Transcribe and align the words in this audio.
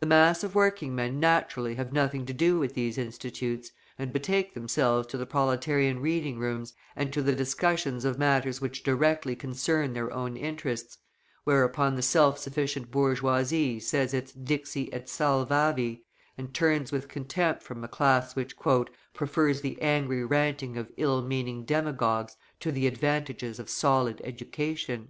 The 0.00 0.06
mass 0.06 0.44
of 0.44 0.54
working 0.54 0.94
men 0.94 1.18
naturally 1.18 1.76
have 1.76 1.90
nothing 1.90 2.26
to 2.26 2.34
do 2.34 2.58
with 2.58 2.74
these 2.74 2.98
institutes, 2.98 3.70
and 3.98 4.12
betake 4.12 4.52
themselves 4.52 5.06
to 5.06 5.16
the 5.16 5.24
proletarian 5.24 6.00
reading 6.00 6.38
rooms 6.38 6.74
and 6.94 7.10
to 7.14 7.22
the 7.22 7.34
discussion 7.34 8.06
of 8.06 8.18
matters 8.18 8.60
which 8.60 8.82
directly 8.82 9.34
concern 9.34 9.94
their 9.94 10.12
own 10.12 10.36
interests, 10.36 10.98
whereupon 11.44 11.94
the 11.94 12.02
self 12.02 12.38
sufficient 12.38 12.90
bourgeoisie 12.90 13.80
says 13.80 14.12
its 14.12 14.30
Dixi 14.30 14.90
et 14.92 15.08
Salvavi, 15.08 16.04
and 16.36 16.52
turns 16.52 16.92
with 16.92 17.08
contempt 17.08 17.62
from 17.62 17.82
a 17.82 17.88
class 17.88 18.36
which 18.36 18.56
"prefers 19.14 19.62
the 19.62 19.80
angry 19.80 20.22
ranting 20.22 20.76
of 20.76 20.92
ill 20.98 21.22
meaning 21.22 21.64
demagogues 21.64 22.36
to 22.60 22.70
the 22.70 22.86
advantages 22.86 23.58
of 23.58 23.70
solid 23.70 24.20
education." 24.22 25.04